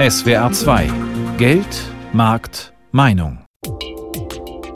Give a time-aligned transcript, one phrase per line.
[0.00, 0.90] SWR 2
[1.38, 3.44] Geld, Markt, Meinung.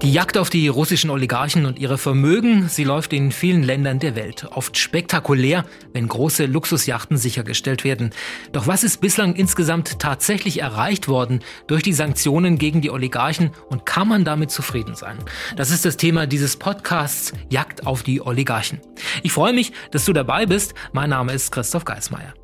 [0.01, 4.15] Die Jagd auf die russischen Oligarchen und ihre Vermögen, sie läuft in vielen Ländern der
[4.15, 4.47] Welt.
[4.53, 8.11] Oft spektakulär, wenn große Luxusjachten sichergestellt werden.
[8.53, 13.87] Doch was ist bislang insgesamt tatsächlich erreicht worden durch die Sanktionen gegen die Oligarchen und
[13.87, 15.19] kann man damit zufrieden sein?
[15.57, 18.81] Das ist das Thema dieses Podcasts Jagd auf die Oligarchen.
[19.25, 20.75] Ich freue mich, dass du dabei bist.
[20.93, 22.35] Mein Name ist Christoph Geismeier.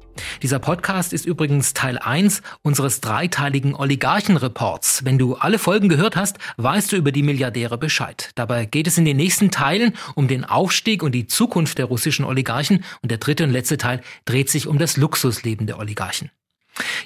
[0.43, 5.04] Dieser Podcast ist übrigens Teil 1 unseres dreiteiligen Oligarchenreports.
[5.04, 8.31] Wenn du alle Folgen gehört hast, weißt du über die Milliardäre Bescheid.
[8.35, 12.25] Dabei geht es in den nächsten Teilen um den Aufstieg und die Zukunft der russischen
[12.25, 16.31] Oligarchen und der dritte und letzte Teil dreht sich um das Luxusleben der Oligarchen.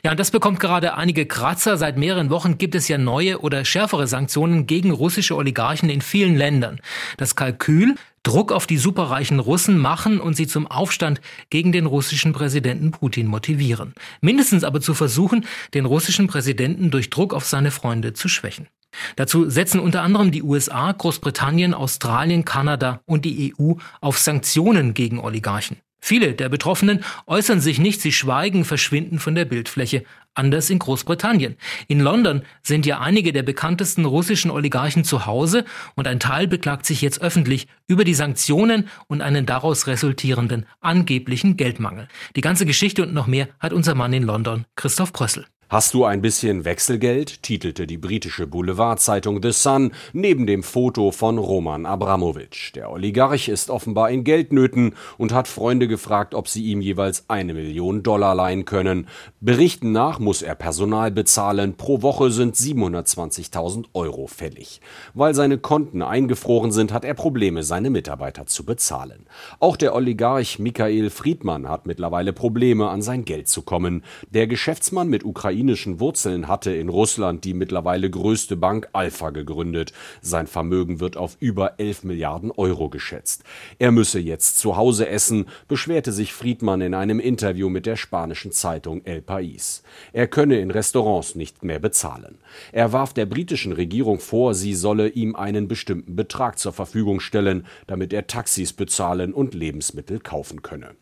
[0.03, 1.77] Ja, und das bekommt gerade einige Kratzer.
[1.77, 6.37] Seit mehreren Wochen gibt es ja neue oder schärfere Sanktionen gegen russische Oligarchen in vielen
[6.37, 6.81] Ländern.
[7.17, 12.33] Das Kalkül, Druck auf die superreichen Russen machen und sie zum Aufstand gegen den russischen
[12.33, 13.95] Präsidenten Putin motivieren.
[14.21, 18.69] Mindestens aber zu versuchen, den russischen Präsidenten durch Druck auf seine Freunde zu schwächen.
[19.17, 25.19] Dazu setzen unter anderem die USA, Großbritannien, Australien, Kanada und die EU auf Sanktionen gegen
[25.19, 25.77] Oligarchen.
[26.01, 30.05] Viele der Betroffenen äußern sich nicht, sie schweigen, verschwinden von der Bildfläche.
[30.39, 31.56] Anders in Großbritannien.
[31.89, 35.64] In London sind ja einige der bekanntesten russischen Oligarchen zu Hause
[35.97, 41.56] und ein Teil beklagt sich jetzt öffentlich über die Sanktionen und einen daraus resultierenden angeblichen
[41.56, 42.06] Geldmangel.
[42.36, 45.45] Die ganze Geschichte und noch mehr hat unser Mann in London, Christoph Prössel.
[45.70, 47.42] Hast du ein bisschen Wechselgeld?
[47.42, 52.74] titelte die britische Boulevardzeitung The Sun neben dem Foto von Roman Abramowitsch.
[52.74, 57.52] Der Oligarch ist offenbar in Geldnöten und hat Freunde gefragt, ob sie ihm jeweils eine
[57.52, 59.08] Million Dollar leihen können.
[59.42, 61.74] Berichten nach muss er Personal bezahlen.
[61.77, 64.80] Pro Woche sind 720.000 Euro fällig.
[65.12, 69.27] Weil seine Konten eingefroren sind, hat er Probleme, seine Mitarbeiter zu bezahlen.
[69.61, 74.02] Auch der Oligarch Michael Friedmann hat mittlerweile Probleme, an sein Geld zu kommen.
[74.30, 79.92] Der Geschäftsmann mit Ukraine ukrainischen Wurzeln hatte in Russland die mittlerweile größte Bank Alpha gegründet.
[80.20, 83.42] Sein Vermögen wird auf über 11 Milliarden Euro geschätzt.
[83.80, 88.52] Er müsse jetzt zu Hause essen, beschwerte sich Friedmann in einem Interview mit der spanischen
[88.52, 89.83] Zeitung El País.
[90.13, 92.39] Er könne in Restaurants nicht mehr bezahlen.
[92.70, 97.67] Er warf der britischen Regierung vor, sie solle ihm einen bestimmten Betrag zur Verfügung stellen,
[97.89, 100.95] damit er Taxis bezahlen und Lebensmittel kaufen könne.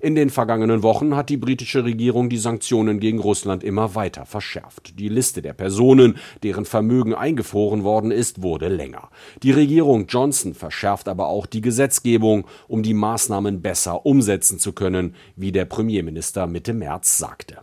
[0.00, 4.98] In den vergangenen Wochen hat die britische Regierung die Sanktionen gegen Russland immer weiter verschärft.
[4.98, 9.10] Die Liste der Personen, deren Vermögen eingefroren worden ist, wurde länger.
[9.42, 15.14] Die Regierung Johnson verschärft aber auch die Gesetzgebung, um die Maßnahmen besser umsetzen zu können,
[15.36, 17.58] wie der Premierminister Mitte März sagte.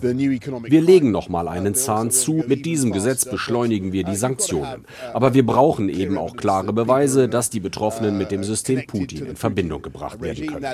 [0.00, 2.44] Wir legen noch mal einen Zahn zu.
[2.46, 4.84] Mit diesem Gesetz beschleunigen wir die Sanktionen.
[5.12, 9.36] Aber wir brauchen eben auch klare Beweise, dass die Betroffenen mit dem System Putin in
[9.36, 10.64] Verbindung gebracht werden können.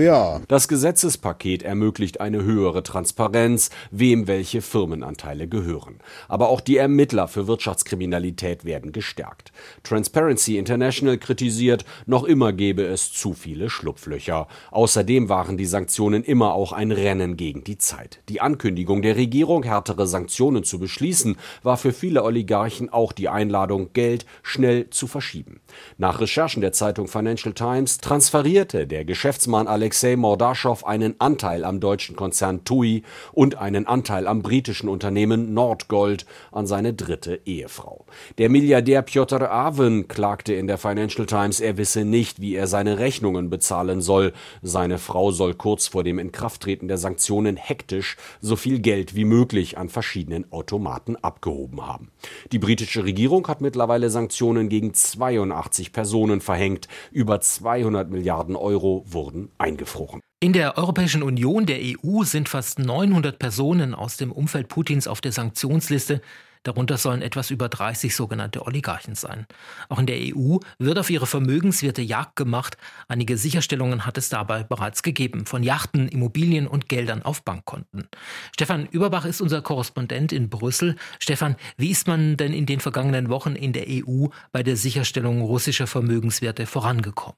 [0.00, 5.98] Uh, das Gesetzespaket ermöglicht eine höhere Transparenz, wem welche Firmenanteile gehören.
[6.28, 9.52] Aber auch die Ermittler für Wirtschaftskriminalität werden gestärkt.
[9.82, 14.48] Transparency International kritisiert, noch immer gebe es zu viele Schlupflöcher.
[14.70, 18.20] Außerdem waren die Sanktionen immer auch ein Rennen gegen die Zeit.
[18.28, 23.92] Die Ankündigung der Regierung, härtere Sanktionen zu beschließen, war für viele Oligarchen auch die Einladung,
[23.92, 25.60] Geld schnell zu verschieben.
[25.98, 32.16] Nach Recherchen der Zeitung Financial Times transferierte der Geschäftsmann Alexei Mordaschow einen Anteil am deutschen
[32.16, 38.04] Konzern TUI und einen Anteil am britischen Unternehmen Nordgold an seine dritte Ehefrau.
[38.38, 42.98] Der Milliardär Piotr Aven klagte in der Financial Times, er wisse nicht, wie er seine
[42.98, 44.32] Rechnungen bezahlen soll.
[44.62, 49.78] Seine Frau soll kurz vor dem Inkrafttreten der Sanktionen hektisch so viel Geld wie möglich
[49.78, 52.10] an verschiedenen Automaten abgehoben haben.
[52.52, 56.88] Die britische Regierung Regierung hat mittlerweile Sanktionen gegen 82 Personen verhängt.
[57.12, 60.20] Über 200 Milliarden Euro wurden eingefroren.
[60.40, 65.20] In der Europäischen Union, der EU, sind fast 900 Personen aus dem Umfeld Putins auf
[65.20, 66.20] der Sanktionsliste.
[66.62, 69.46] Darunter sollen etwas über 30 sogenannte Oligarchen sein.
[69.88, 72.76] Auch in der EU wird auf ihre Vermögenswerte Jagd gemacht.
[73.08, 78.08] Einige Sicherstellungen hat es dabei bereits gegeben, von Yachten, Immobilien und Geldern auf Bankkonten.
[78.54, 80.96] Stefan Überbach ist unser Korrespondent in Brüssel.
[81.18, 85.40] Stefan, wie ist man denn in den vergangenen Wochen in der EU bei der Sicherstellung
[85.40, 87.36] russischer Vermögenswerte vorangekommen?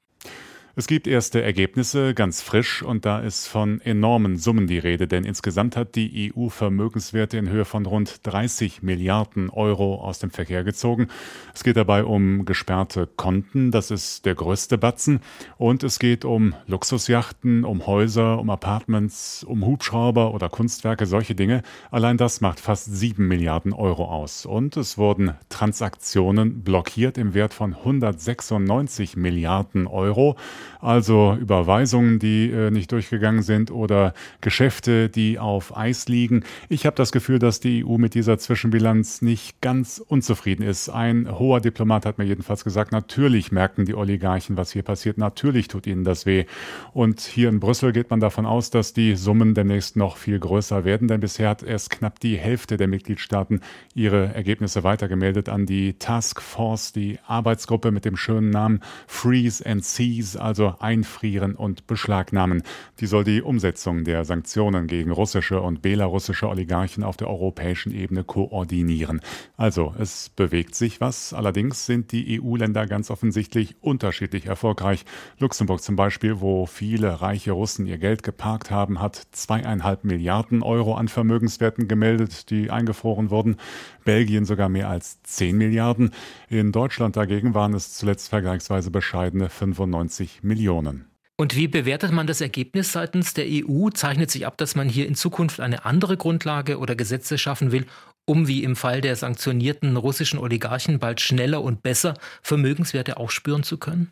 [0.77, 5.23] Es gibt erste Ergebnisse, ganz frisch, und da ist von enormen Summen die Rede, denn
[5.23, 10.65] insgesamt hat die EU Vermögenswerte in Höhe von rund 30 Milliarden Euro aus dem Verkehr
[10.65, 11.07] gezogen.
[11.53, 15.21] Es geht dabei um gesperrte Konten, das ist der größte Batzen,
[15.57, 21.61] und es geht um Luxusjachten, um Häuser, um Apartments, um Hubschrauber oder Kunstwerke, solche Dinge.
[21.89, 24.45] Allein das macht fast 7 Milliarden Euro aus.
[24.45, 30.35] Und es wurden Transaktionen blockiert im Wert von 196 Milliarden Euro
[30.81, 36.43] also Überweisungen, die äh, nicht durchgegangen sind oder Geschäfte, die auf Eis liegen.
[36.69, 40.89] Ich habe das Gefühl, dass die EU mit dieser Zwischenbilanz nicht ganz unzufrieden ist.
[40.89, 45.67] Ein hoher Diplomat hat mir jedenfalls gesagt, natürlich merken die Oligarchen, was hier passiert, natürlich
[45.67, 46.45] tut ihnen das weh.
[46.93, 50.85] Und hier in Brüssel geht man davon aus, dass die Summen demnächst noch viel größer
[50.85, 53.61] werden, denn bisher hat erst knapp die Hälfte der Mitgliedstaaten
[53.93, 59.83] ihre Ergebnisse weitergemeldet an die Task Force, die Arbeitsgruppe mit dem schönen Namen Freeze and
[59.83, 62.63] Seize, also einfrieren und beschlagnahmen.
[62.99, 68.23] Die soll die Umsetzung der Sanktionen gegen russische und belarussische Oligarchen auf der europäischen Ebene
[68.23, 69.21] koordinieren.
[69.57, 71.33] Also, es bewegt sich was.
[71.33, 75.05] Allerdings sind die EU-Länder ganz offensichtlich unterschiedlich erfolgreich.
[75.39, 80.95] Luxemburg zum Beispiel, wo viele reiche Russen ihr Geld geparkt haben, hat zweieinhalb Milliarden Euro
[80.95, 83.57] an Vermögenswerten gemeldet, die eingefroren wurden.
[84.03, 86.11] Belgien sogar mehr als 10 Milliarden.
[86.47, 91.09] In Deutschland dagegen waren es zuletzt vergleichsweise bescheidene 95 Millionen.
[91.37, 93.89] Und wie bewertet man das Ergebnis seitens der EU?
[93.89, 97.85] Zeichnet sich ab, dass man hier in Zukunft eine andere Grundlage oder Gesetze schaffen will,
[98.25, 103.77] um wie im Fall der sanktionierten russischen Oligarchen bald schneller und besser Vermögenswerte aufspüren zu
[103.77, 104.11] können?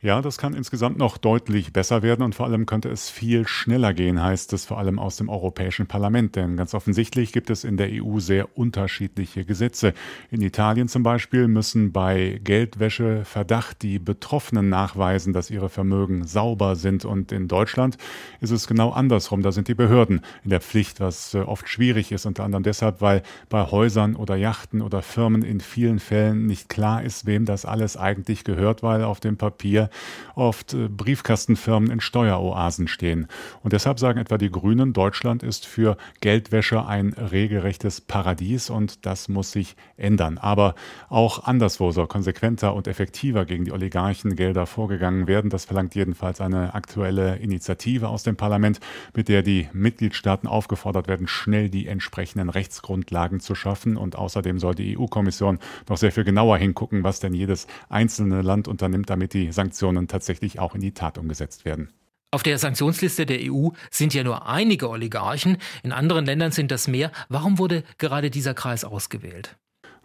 [0.00, 3.92] Ja, das kann insgesamt noch deutlich besser werden und vor allem könnte es viel schneller
[3.92, 6.36] gehen, heißt es vor allem aus dem Europäischen Parlament.
[6.36, 9.94] Denn ganz offensichtlich gibt es in der EU sehr unterschiedliche Gesetze.
[10.30, 17.04] In Italien zum Beispiel müssen bei Geldwäscheverdacht die Betroffenen nachweisen, dass ihre Vermögen sauber sind.
[17.04, 17.98] Und in Deutschland
[18.40, 19.42] ist es genau andersrum.
[19.42, 23.00] Da sind die Behörden in der Pflicht, was äh, oft schwierig ist, unter anderem deshalb,
[23.00, 27.64] weil bei Häusern oder Yachten oder Firmen in vielen Fällen nicht klar ist, wem das
[27.64, 29.87] alles eigentlich gehört, weil auf dem Papier
[30.34, 33.28] oft äh, Briefkastenfirmen in Steueroasen stehen.
[33.62, 39.28] Und deshalb sagen etwa die Grünen, Deutschland ist für Geldwäsche ein regelrechtes Paradies und das
[39.28, 40.38] muss sich ändern.
[40.38, 40.74] Aber
[41.08, 45.50] auch anderswo soll konsequenter und effektiver gegen die Oligarchen Gelder vorgegangen werden.
[45.50, 48.80] Das verlangt jedenfalls eine aktuelle Initiative aus dem Parlament,
[49.14, 53.96] mit der die Mitgliedstaaten aufgefordert werden, schnell die entsprechenden Rechtsgrundlagen zu schaffen.
[53.96, 55.58] Und außerdem soll die EU-Kommission
[55.88, 60.08] noch sehr viel genauer hingucken, was denn jedes einzelne Land unternimmt, damit die Sanktionen Sanktionen
[60.08, 61.92] tatsächlich auch in die Tat umgesetzt werden.
[62.32, 66.88] Auf der Sanktionsliste der EU sind ja nur einige Oligarchen, in anderen Ländern sind das
[66.88, 67.12] mehr.
[67.28, 69.56] Warum wurde gerade dieser Kreis ausgewählt?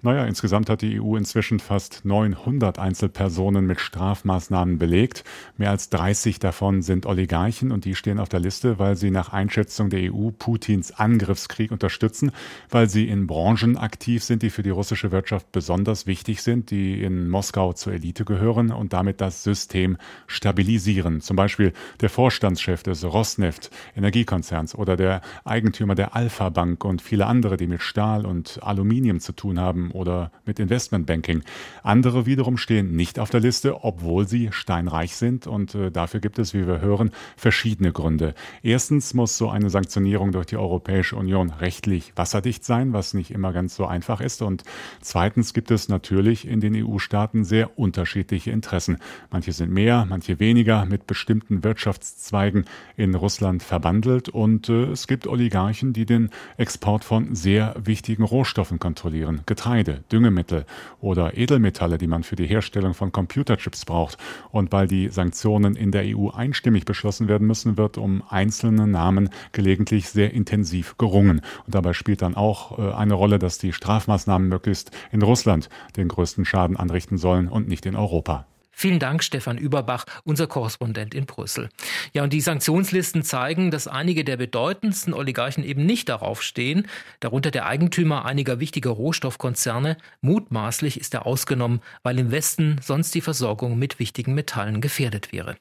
[0.05, 5.23] Naja, insgesamt hat die EU inzwischen fast 900 Einzelpersonen mit Strafmaßnahmen belegt.
[5.55, 9.31] Mehr als 30 davon sind Oligarchen und die stehen auf der Liste, weil sie nach
[9.31, 12.33] Einschätzung der EU Putins Angriffskrieg unterstützen,
[12.69, 17.01] weil sie in Branchen aktiv sind, die für die russische Wirtschaft besonders wichtig sind, die
[17.01, 19.95] in Moskau zur Elite gehören und damit das System
[20.27, 21.21] stabilisieren.
[21.21, 21.71] Zum Beispiel
[22.01, 27.67] der Vorstandschef des Rosneft Energiekonzerns oder der Eigentümer der Alpha Bank und viele andere, die
[27.67, 31.43] mit Stahl und Aluminium zu tun haben oder mit Investmentbanking.
[31.83, 36.39] Andere wiederum stehen nicht auf der Liste, obwohl sie steinreich sind und äh, dafür gibt
[36.39, 38.33] es, wie wir hören, verschiedene Gründe.
[38.61, 43.53] Erstens muss so eine Sanktionierung durch die Europäische Union rechtlich wasserdicht sein, was nicht immer
[43.53, 44.63] ganz so einfach ist und
[45.01, 48.97] zweitens gibt es natürlich in den EU-Staaten sehr unterschiedliche Interessen.
[49.31, 52.65] Manche sind mehr, manche weniger mit bestimmten Wirtschaftszweigen
[52.97, 58.79] in Russland verbandelt und äh, es gibt Oligarchen, die den Export von sehr wichtigen Rohstoffen
[58.79, 59.41] kontrollieren.
[59.45, 60.65] Getreide Getreide, Düngemittel
[61.01, 64.17] oder Edelmetalle, die man für die Herstellung von Computerchips braucht.
[64.51, 69.29] Und weil die Sanktionen in der EU einstimmig beschlossen werden müssen, wird um einzelne Namen
[69.51, 71.41] gelegentlich sehr intensiv gerungen.
[71.65, 76.07] Und dabei spielt dann auch äh, eine Rolle, dass die Strafmaßnahmen möglichst in Russland den
[76.07, 78.45] größten Schaden anrichten sollen und nicht in Europa.
[78.83, 81.69] Vielen Dank, Stefan Überbach, unser Korrespondent in Brüssel.
[82.11, 86.89] Ja, und die Sanktionslisten zeigen, dass einige der bedeutendsten Oligarchen eben nicht darauf stehen,
[87.21, 89.95] darunter der Eigentümer einiger wichtiger Rohstoffkonzerne.
[90.19, 95.55] Mutmaßlich ist er ausgenommen, weil im Westen sonst die Versorgung mit wichtigen Metallen gefährdet wäre.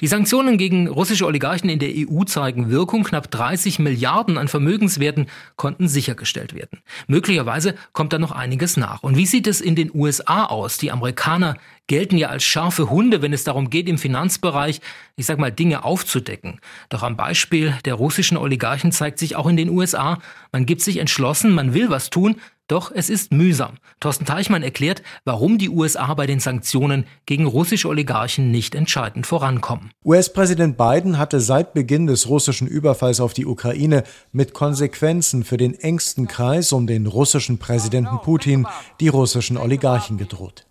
[0.00, 3.04] Die Sanktionen gegen russische Oligarchen in der EU zeigen Wirkung.
[3.04, 5.26] Knapp 30 Milliarden an Vermögenswerten
[5.56, 6.80] konnten sichergestellt werden.
[7.06, 9.02] Möglicherweise kommt da noch einiges nach.
[9.02, 10.78] Und wie sieht es in den USA aus?
[10.78, 14.80] Die Amerikaner gelten ja als scharfe Hunde, wenn es darum geht, im Finanzbereich,
[15.16, 16.60] ich sag mal, Dinge aufzudecken.
[16.88, 20.18] Doch am Beispiel der russischen Oligarchen zeigt sich auch in den USA,
[20.52, 22.36] man gibt sich entschlossen, man will was tun,
[22.70, 23.78] Doch es ist mühsam.
[23.98, 29.90] Thorsten Teichmann erklärt, warum die USA bei den Sanktionen gegen russische Oligarchen nicht entscheidend vorankommen.
[30.04, 35.74] US-Präsident Biden hatte seit Beginn des russischen Überfalls auf die Ukraine mit Konsequenzen für den
[35.74, 38.68] engsten Kreis um den russischen Präsidenten Putin
[39.00, 40.64] die russischen Oligarchen gedroht.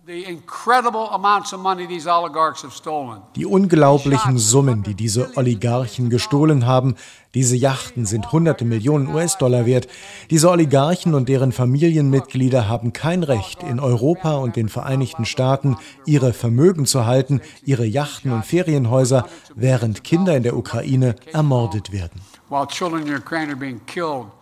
[3.35, 6.95] Die unglaublichen Summen, die diese Oligarchen gestohlen haben,
[7.35, 9.87] diese Yachten sind hunderte Millionen US-Dollar wert.
[10.31, 16.33] Diese Oligarchen und deren Familienmitglieder haben kein Recht, in Europa und den Vereinigten Staaten ihre
[16.33, 22.19] Vermögen zu halten, ihre Yachten und Ferienhäuser, während Kinder in der Ukraine ermordet werden.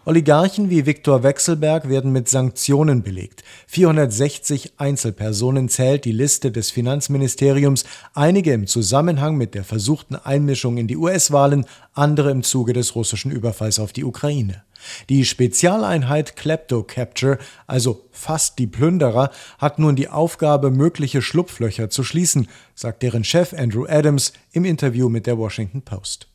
[0.06, 3.44] Oligarchen wie Viktor Wechselberg werden mit Sanktionen belegt.
[3.68, 7.84] 460 Einzelpersonen zählt die Liste des Finanzministeriums,
[8.14, 13.32] einige im Zusammenhang mit der versuchten Einmischung in die US-Wahlen, andere im Zuge des russischen
[13.32, 14.64] Überfalls auf die Ukraine.
[15.10, 22.04] Die Spezialeinheit Klepto Capture, also fast die Plünderer, hat nun die Aufgabe, mögliche Schlupflöcher zu
[22.04, 26.28] schließen, sagt deren Chef Andrew Adams im Interview mit der Washington Post.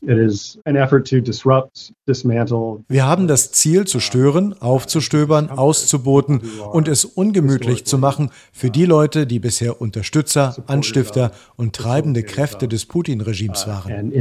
[2.87, 8.85] Wir haben das Ziel, zu stören, aufzustöbern, auszuboten und es ungemütlich zu machen für die
[8.85, 14.11] Leute, die bisher Unterstützer, Anstifter und treibende Kräfte des Putin-Regimes waren.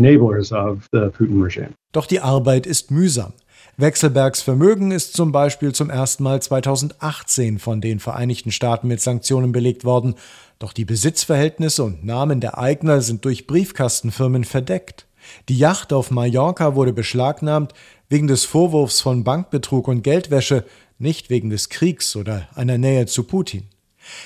[1.93, 3.33] Doch die Arbeit ist mühsam.
[3.79, 9.51] Wechselbergs Vermögen ist zum Beispiel zum ersten Mal 2018 von den Vereinigten Staaten mit Sanktionen
[9.51, 10.15] belegt worden,
[10.59, 15.07] doch die Besitzverhältnisse und Namen der Eigner sind durch Briefkastenfirmen verdeckt.
[15.49, 17.73] Die Yacht auf Mallorca wurde beschlagnahmt
[18.11, 20.67] wegen des Vorwurfs von Bankbetrug und Geldwäsche,
[20.99, 23.65] nicht wegen des Kriegs oder einer Nähe zu Putin.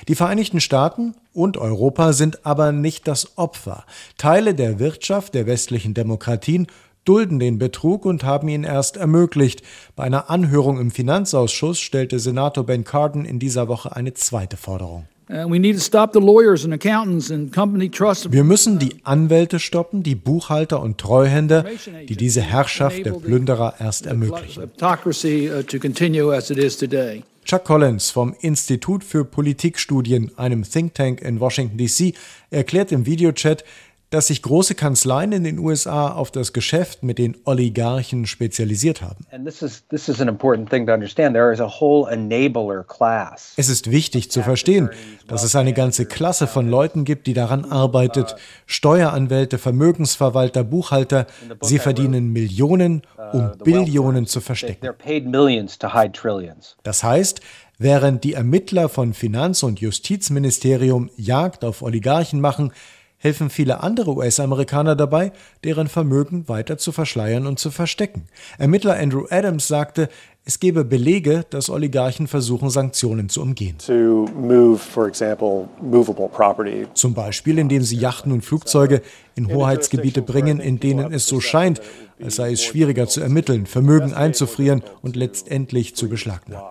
[0.09, 3.85] Die Vereinigten Staaten und Europa sind aber nicht das Opfer.
[4.19, 6.67] Teile der Wirtschaft der westlichen Demokratien
[7.09, 9.63] dulden den Betrug und haben ihn erst ermöglicht.
[9.95, 15.07] Bei einer Anhörung im Finanzausschuss stellte Senator Ben Cardin in dieser Woche eine zweite Forderung.
[15.29, 15.49] Wir
[18.45, 21.65] müssen die Anwälte stoppen, die Buchhalter und Treuhänder,
[22.09, 24.63] die diese Herrschaft der Plünderer erst ermöglichen.
[24.63, 24.69] Uh,
[27.45, 32.15] Chuck Collins vom Institut für Politikstudien, einem Think Tank in Washington, D.C.,
[32.51, 33.63] erklärt im Videochat,
[34.11, 39.27] dass sich große Kanzleien in den USA auf das Geschäft mit den Oligarchen spezialisiert haben.
[43.57, 44.91] Es ist wichtig zu verstehen,
[45.27, 48.37] dass es eine ganze Klasse von Leuten gibt, die daran arbeitet.
[48.67, 51.27] Steueranwälte, Vermögensverwalter, Buchhalter.
[51.63, 54.87] Sie verdienen Millionen, um Billionen zu verstecken.
[56.85, 57.41] Das heißt,
[57.79, 62.73] während die Ermittler von Finanz- und Justizministerium Jagd auf Oligarchen machen,
[63.27, 65.33] helfen viele andere US-Amerikaner dabei,
[65.65, 68.29] deren Vermögen weiter zu verschleiern und zu verstecken.
[68.57, 70.09] Ermittler Andrew Adams sagte,
[70.45, 73.79] es gebe Belege, dass Oligarchen versuchen, Sanktionen zu umgehen.
[76.95, 79.03] Zum Beispiel, indem sie Yachten und Flugzeuge
[79.35, 81.81] in Hoheitsgebiete bringen, in denen es so scheint,
[82.23, 86.65] als sei es schwieriger zu ermitteln, Vermögen einzufrieren und letztendlich zu beschlagnahmen.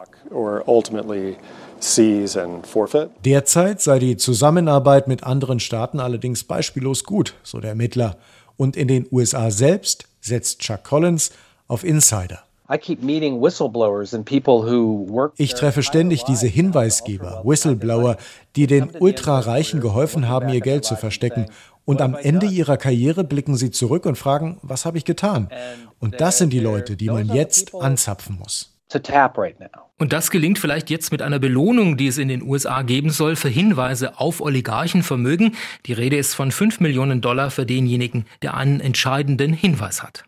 [3.24, 8.18] Derzeit sei die Zusammenarbeit mit anderen Staaten allerdings beispiellos gut, so der Ermittler.
[8.58, 11.32] Und in den USA selbst setzt Chuck Collins
[11.68, 12.40] auf Insider.
[15.38, 18.18] Ich treffe ständig diese Hinweisgeber, Whistleblower,
[18.56, 21.48] die den Ultrareichen geholfen haben, ihr Geld zu verstecken.
[21.84, 25.50] Und am Ende ihrer Karriere blicken sie zurück und fragen, was habe ich getan?
[26.00, 29.85] Und das sind die Leute, die man jetzt anzapfen muss to tap right now.
[29.98, 33.38] Und das gelingt vielleicht jetzt mit einer Belohnung, die es in den USA geben soll
[33.38, 35.56] für Hinweise auf Oligarchenvermögen.
[35.86, 40.26] Die Rede ist von 5 Millionen Dollar für denjenigen, der einen entscheidenden Hinweis hat.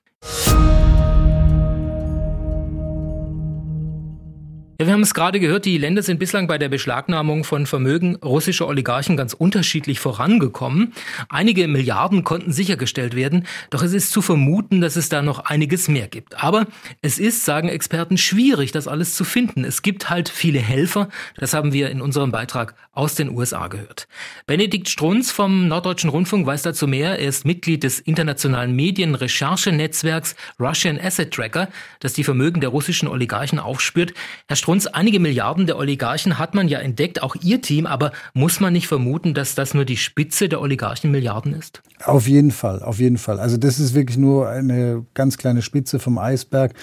[4.79, 8.17] Ja, wir haben es gerade gehört, die Länder sind bislang bei der Beschlagnahmung von Vermögen
[8.17, 10.93] russischer Oligarchen ganz unterschiedlich vorangekommen.
[11.29, 15.88] Einige Milliarden konnten sichergestellt werden, doch es ist zu vermuten, dass es da noch einiges
[15.88, 16.43] mehr gibt.
[16.43, 16.67] Aber
[17.01, 19.63] es ist, sagen Experten, schwierig, das alles zu finden.
[19.63, 24.07] Es gibt halt viele Helfer, das haben wir in unserem Beitrag aus den USA gehört.
[24.46, 27.17] Benedikt Strunz vom Norddeutschen Rundfunk weiß dazu mehr.
[27.17, 31.67] Er ist Mitglied des internationalen Medienrecherchenetzwerks Russian Asset Tracker,
[32.00, 34.13] das die Vermögen der russischen Oligarchen aufspürt.
[34.48, 38.59] Herr Strunz, einige Milliarden der Oligarchen hat man ja entdeckt, auch Ihr Team, aber muss
[38.59, 41.81] man nicht vermuten, dass das nur die Spitze der Oligarchen-Milliarden ist?
[42.03, 43.39] Auf jeden Fall, auf jeden Fall.
[43.39, 46.74] Also das ist wirklich nur eine ganz kleine Spitze vom Eisberg.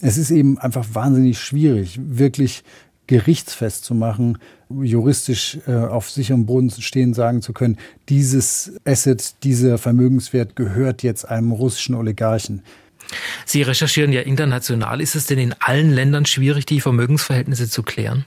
[0.00, 2.62] Es ist eben einfach wahnsinnig schwierig, wirklich
[3.08, 4.38] gerichtsfest zu machen,
[4.70, 7.76] juristisch äh, auf sicherem Boden stehen, sagen zu können,
[8.08, 12.62] dieses Asset, dieser Vermögenswert gehört jetzt einem russischen Oligarchen.
[13.44, 15.00] Sie recherchieren ja international.
[15.00, 18.24] Ist es denn in allen Ländern schwierig, die Vermögensverhältnisse zu klären?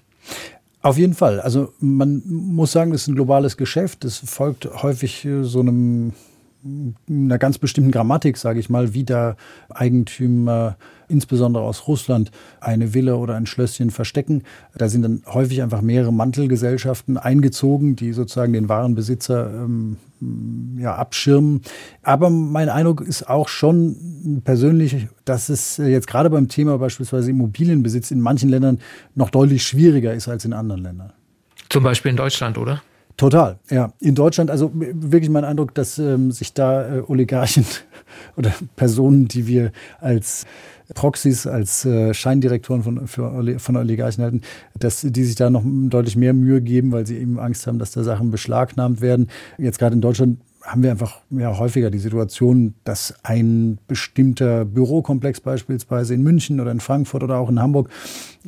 [0.81, 1.41] Auf jeden Fall.
[1.41, 4.05] Also man muss sagen, das ist ein globales Geschäft.
[4.05, 6.13] Es folgt häufig äh, so einem
[7.07, 9.35] einer ganz bestimmten Grammatik, sage ich mal, wie da
[9.69, 14.43] Eigentümer, insbesondere aus Russland, eine Villa oder ein Schlösschen verstecken.
[14.75, 19.97] Da sind dann häufig einfach mehrere Mantelgesellschaften eingezogen, die sozusagen den wahren Besitzer ähm,
[20.79, 21.61] ja, abschirmen.
[22.01, 28.09] Aber mein Eindruck ist auch schon persönlich, dass es jetzt gerade beim Thema beispielsweise Immobilienbesitz
[28.09, 28.79] in manchen Ländern
[29.13, 31.13] noch deutlich schwieriger ist als in anderen Ländern.
[31.69, 32.81] Zum Beispiel in Deutschland, oder?
[33.17, 33.93] Total, ja.
[33.99, 37.65] In Deutschland, also wirklich mein Eindruck, dass ähm, sich da äh, Oligarchen
[38.35, 40.45] oder Personen, die wir als
[40.93, 44.41] Proxys, als äh, Scheindirektoren von, für, von Oligarchen halten,
[44.77, 47.91] dass die sich da noch deutlich mehr Mühe geben, weil sie eben Angst haben, dass
[47.91, 49.29] da Sachen beschlagnahmt werden.
[49.57, 55.39] Jetzt gerade in Deutschland haben wir einfach ja, häufiger die Situation, dass ein bestimmter Bürokomplex
[55.39, 57.89] beispielsweise in München oder in Frankfurt oder auch in Hamburg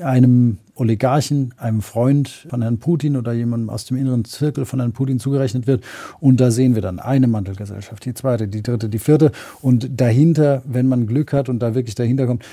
[0.02, 4.94] einem Oligarchen, einem Freund von Herrn Putin oder jemandem aus dem inneren Zirkel von Herrn
[4.94, 5.84] Putin zugerechnet wird.
[6.20, 9.32] Und da sehen wir dann eine Mantelgesellschaft, die zweite, die dritte, die vierte.
[9.62, 12.46] Und dahinter, wenn man Glück hat und da wirklich dahinter kommt,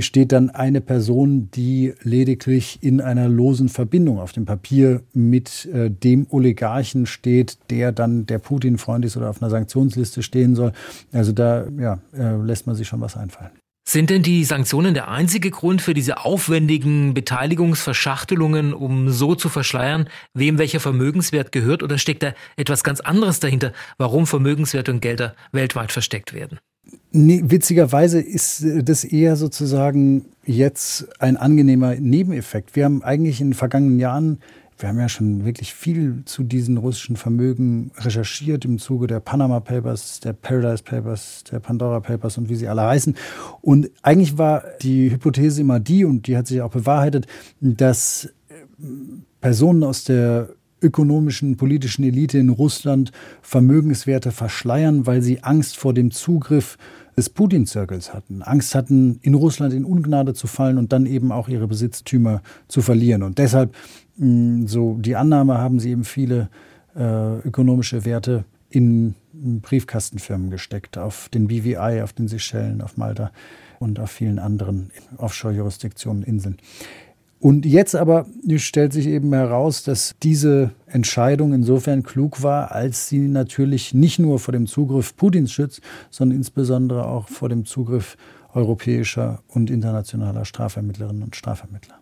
[0.00, 5.90] steht dann eine Person, die lediglich in einer losen Verbindung auf dem Papier mit äh,
[5.90, 10.72] dem Oligarchen steht, der dann der Putin-Freund ist oder auf einer Sanktionsliste stehen soll.
[11.12, 13.63] Also da ja, äh, lässt man sich schon was einfallen.
[13.86, 20.08] Sind denn die Sanktionen der einzige Grund für diese aufwendigen Beteiligungsverschachtelungen, um so zu verschleiern,
[20.32, 25.34] wem welcher Vermögenswert gehört, oder steckt da etwas ganz anderes dahinter, warum Vermögenswerte und Gelder
[25.52, 26.58] weltweit versteckt werden?
[27.12, 32.76] Nee, witzigerweise ist das eher sozusagen jetzt ein angenehmer Nebeneffekt.
[32.76, 34.40] Wir haben eigentlich in den vergangenen Jahren
[34.78, 39.60] wir haben ja schon wirklich viel zu diesen russischen Vermögen recherchiert im Zuge der Panama
[39.60, 43.14] Papers, der Paradise Papers, der Pandora Papers und wie sie alle heißen.
[43.60, 47.26] Und eigentlich war die Hypothese immer die, und die hat sich auch bewahrheitet,
[47.60, 48.54] dass äh,
[49.40, 50.48] Personen aus der
[50.82, 53.10] ökonomischen, politischen Elite in Russland
[53.42, 56.76] Vermögenswerte verschleiern, weil sie Angst vor dem Zugriff
[57.16, 58.42] des Putin-Zirkels hatten.
[58.42, 62.82] Angst hatten, in Russland in Ungnade zu fallen und dann eben auch ihre Besitztümer zu
[62.82, 63.22] verlieren.
[63.22, 63.74] Und deshalb
[64.16, 66.48] so die Annahme haben sie eben viele
[66.96, 73.30] äh, ökonomische Werte in Briefkastenfirmen gesteckt, auf den BVI, auf den Seychellen, auf Malta
[73.78, 76.58] und auf vielen anderen Offshore-Jurisdiktionen, Inseln.
[77.40, 83.28] Und jetzt aber stellt sich eben heraus, dass diese Entscheidung insofern klug war, als sie
[83.28, 88.16] natürlich nicht nur vor dem Zugriff Putins schützt, sondern insbesondere auch vor dem Zugriff
[88.54, 91.96] europäischer und internationaler Strafvermittlerinnen und Strafvermittler.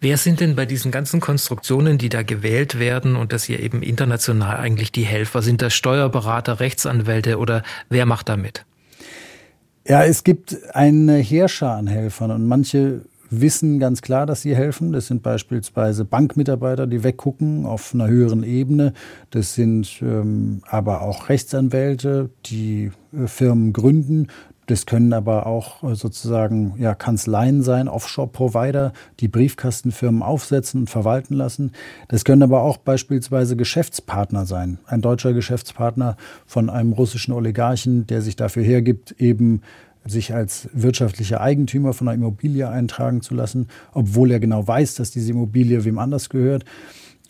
[0.00, 3.82] Wer sind denn bei diesen ganzen Konstruktionen, die da gewählt werden und das hier eben
[3.82, 5.42] international eigentlich die Helfer?
[5.42, 8.64] Sind das Steuerberater, Rechtsanwälte oder wer macht da mit?
[9.86, 13.02] Ja, es gibt eine Heerschar an Helfern und manche
[13.40, 14.92] wissen ganz klar, dass sie helfen.
[14.92, 18.92] Das sind beispielsweise Bankmitarbeiter, die weggucken auf einer höheren Ebene.
[19.30, 24.28] Das sind ähm, aber auch Rechtsanwälte, die äh, Firmen gründen.
[24.66, 31.34] Das können aber auch äh, sozusagen ja, Kanzleien sein, Offshore-Provider, die Briefkastenfirmen aufsetzen und verwalten
[31.34, 31.72] lassen.
[32.08, 34.78] Das können aber auch beispielsweise Geschäftspartner sein.
[34.86, 39.62] Ein deutscher Geschäftspartner von einem russischen Oligarchen, der sich dafür hergibt, eben
[40.06, 45.10] sich als wirtschaftlicher Eigentümer von einer Immobilie eintragen zu lassen, obwohl er genau weiß, dass
[45.10, 46.64] diese Immobilie wem anders gehört.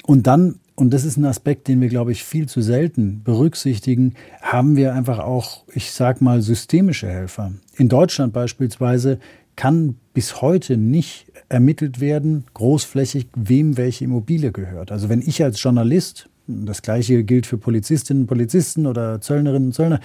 [0.07, 4.15] Und dann und das ist ein Aspekt, den wir, glaube ich, viel zu selten berücksichtigen,
[4.43, 7.53] haben wir einfach auch, ich sag mal, systemische Helfer.
[7.77, 9.21] In Deutschland beispielsweise
[9.57, 14.91] kann bis heute nicht ermittelt werden, großflächig, wem welche Immobilie gehört.
[14.91, 19.73] Also wenn ich als Journalist, das gleiche gilt für Polizistinnen und Polizisten oder Zöllnerinnen und
[19.75, 20.01] Zöllner,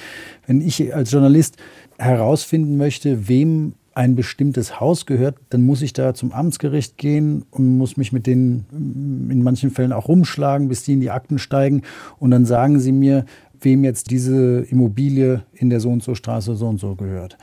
[0.46, 1.58] wenn ich als Journalist
[1.98, 7.78] herausfinden möchte, wem ein bestimmtes Haus gehört, dann muss ich da zum Amtsgericht gehen und
[7.78, 11.38] muss mich mit denen mm, in manchen Fällen auch rumschlagen, bis die in die Akten
[11.38, 11.82] steigen.
[12.18, 13.26] Und dann sagen sie mir,
[13.60, 17.38] wem jetzt diese Immobilie in der so und so Straße so und so gehört.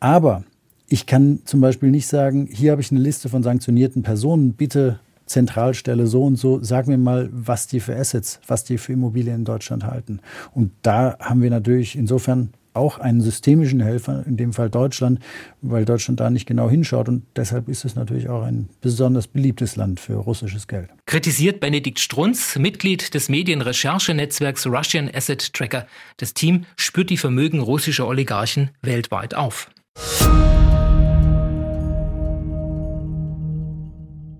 [0.00, 0.44] Aber
[0.86, 5.00] ich kann zum Beispiel nicht sagen, hier habe ich eine Liste von sanktionierten Personen, bitte
[5.24, 9.36] Zentralstelle so und so, sag mir mal, was die für Assets, was die für Immobilien
[9.36, 10.20] in Deutschland halten.
[10.52, 15.20] Und da haben wir natürlich insofern auch einen systemischen Helfer, in dem Fall Deutschland,
[15.60, 17.08] weil Deutschland da nicht genau hinschaut.
[17.08, 20.90] Und deshalb ist es natürlich auch ein besonders beliebtes Land für russisches Geld.
[21.06, 25.86] Kritisiert Benedikt Strunz, Mitglied des Medienrecherchenetzwerks Russian Asset Tracker.
[26.16, 29.68] Das Team spürt die Vermögen russischer Oligarchen weltweit auf.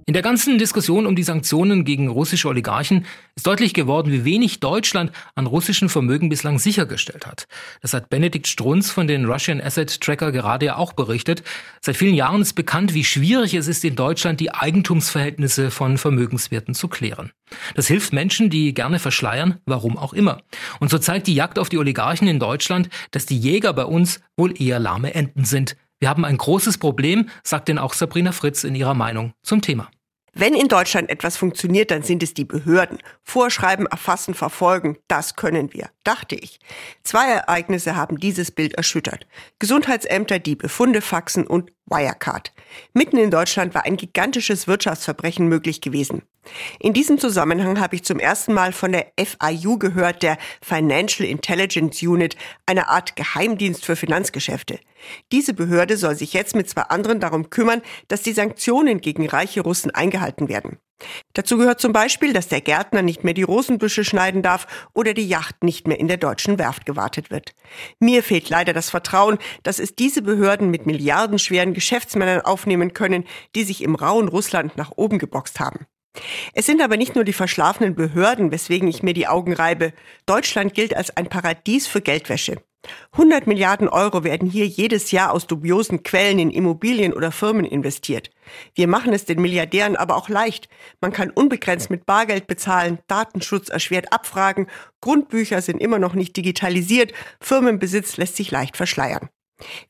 [0.04, 4.58] In der ganzen Diskussion um die Sanktionen gegen russische Oligarchen ist deutlich geworden, wie wenig
[4.58, 7.46] Deutschland an russischen Vermögen bislang sichergestellt hat.
[7.82, 11.44] Das hat Benedikt Strunz von den Russian Asset Tracker gerade ja auch berichtet.
[11.80, 16.74] Seit vielen Jahren ist bekannt, wie schwierig es ist, in Deutschland die Eigentumsverhältnisse von Vermögenswerten
[16.74, 17.30] zu klären.
[17.74, 20.42] Das hilft Menschen, die gerne verschleiern, warum auch immer.
[20.80, 24.20] Und so zeigt die Jagd auf die Oligarchen in Deutschland, dass die Jäger bei uns
[24.36, 25.76] wohl eher lahme Enten sind.
[26.02, 29.88] Wir haben ein großes Problem, sagt denn auch Sabrina Fritz in ihrer Meinung zum Thema.
[30.32, 32.98] Wenn in Deutschland etwas funktioniert, dann sind es die Behörden.
[33.22, 36.58] Vorschreiben, erfassen, verfolgen, das können wir, dachte ich.
[37.04, 39.28] Zwei Ereignisse haben dieses Bild erschüttert.
[39.60, 42.52] Gesundheitsämter, die Befunde faxen und Wirecard.
[42.94, 46.22] Mitten in Deutschland war ein gigantisches Wirtschaftsverbrechen möglich gewesen.
[46.80, 52.02] In diesem Zusammenhang habe ich zum ersten Mal von der FIU gehört, der Financial Intelligence
[52.02, 54.80] Unit, einer Art Geheimdienst für Finanzgeschäfte.
[55.30, 59.60] Diese Behörde soll sich jetzt mit zwei anderen darum kümmern, dass die Sanktionen gegen reiche
[59.60, 60.78] Russen eingehalten werden.
[61.32, 65.26] Dazu gehört zum Beispiel, dass der Gärtner nicht mehr die Rosenbüsche schneiden darf oder die
[65.26, 67.54] Yacht nicht mehr in der deutschen Werft gewartet wird.
[67.98, 73.24] Mir fehlt leider das Vertrauen, dass es diese Behörden mit milliardenschweren Geschäftsmännern aufnehmen können,
[73.56, 75.86] die sich im rauen Russland nach oben geboxt haben.
[76.52, 79.92] Es sind aber nicht nur die verschlafenen Behörden, weswegen ich mir die Augen reibe.
[80.26, 82.62] Deutschland gilt als ein Paradies für Geldwäsche.
[83.12, 88.30] 100 Milliarden Euro werden hier jedes Jahr aus dubiosen Quellen in Immobilien oder Firmen investiert.
[88.74, 90.68] Wir machen es den Milliardären aber auch leicht.
[91.00, 94.66] Man kann unbegrenzt mit Bargeld bezahlen, Datenschutz erschwert abfragen,
[95.00, 99.28] Grundbücher sind immer noch nicht digitalisiert, Firmenbesitz lässt sich leicht verschleiern.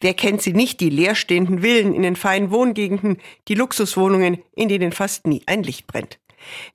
[0.01, 4.93] Wer kennt sie nicht, die leerstehenden Villen in den feinen Wohngegenden, die Luxuswohnungen, in denen
[4.93, 6.19] fast nie ein Licht brennt.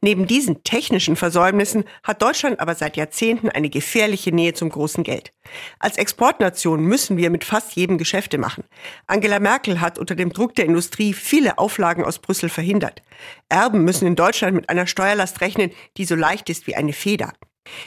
[0.02, 5.32] Neben diesen technischen Versäumnissen hat Deutschland aber seit Jahrzehnten eine gefährliche Nähe zum großen Geld.
[5.80, 8.64] Als Exportnation müssen wir mit fast jedem Geschäfte machen.
[9.08, 13.02] Angela Merkel hat unter dem Druck der Industrie viele Auflagen aus Brüssel verhindert.
[13.50, 17.34] Erben müssen in Deutschland mit einer Steuerlast rechnen, die so leicht ist wie eine Feder.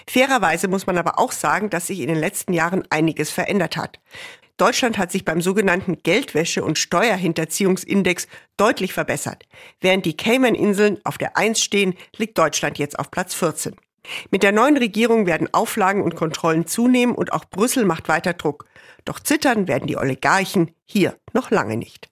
[0.08, 3.98] Fairerweise muss man aber auch sagen, dass sich in den letzten Jahren einiges verändert hat.
[4.60, 9.44] Deutschland hat sich beim sogenannten Geldwäsche- und Steuerhinterziehungsindex deutlich verbessert.
[9.80, 13.74] Während die Cayman-Inseln auf der 1 stehen, liegt Deutschland jetzt auf Platz 14.
[14.30, 18.66] Mit der neuen Regierung werden Auflagen und Kontrollen zunehmen und auch Brüssel macht weiter Druck.
[19.06, 22.10] Doch zittern werden die Oligarchen hier noch lange nicht.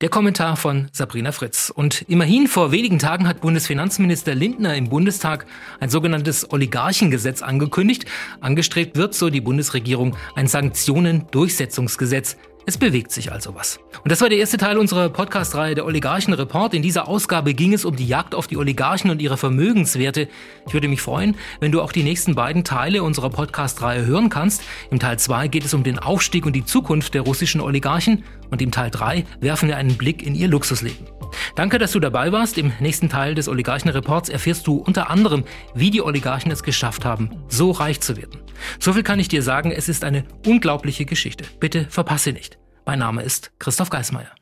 [0.00, 1.68] Der Kommentar von Sabrina Fritz.
[1.68, 5.44] Und immerhin vor wenigen Tagen hat Bundesfinanzminister Lindner im Bundestag
[5.78, 8.06] ein sogenanntes Oligarchengesetz angekündigt.
[8.40, 12.38] Angestrebt wird, so die Bundesregierung, ein Sanktionen-Durchsetzungsgesetz.
[12.66, 13.80] Es bewegt sich also was.
[14.02, 16.74] Und das war der erste Teil unserer Podcast-Reihe der Oligarchen Report.
[16.74, 20.28] In dieser Ausgabe ging es um die Jagd auf die Oligarchen und ihre Vermögenswerte.
[20.66, 24.62] Ich würde mich freuen, wenn du auch die nächsten beiden Teile unserer Podcast-Reihe hören kannst.
[24.90, 28.60] Im Teil 2 geht es um den Aufstieg und die Zukunft der russischen Oligarchen und
[28.60, 31.06] im Teil 3 werfen wir einen Blick in ihr Luxusleben.
[31.54, 32.58] Danke, dass du dabei warst.
[32.58, 35.44] Im nächsten Teil des Oligarchen-Reports erfährst du unter anderem,
[35.74, 38.38] wie die Oligarchen es geschafft haben, so reich zu werden.
[38.78, 41.44] So viel kann ich dir sagen, es ist eine unglaubliche Geschichte.
[41.58, 42.58] Bitte verpasse nicht.
[42.86, 44.32] Mein Name ist Christoph Geismeier.